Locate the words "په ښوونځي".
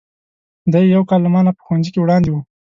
1.57-1.89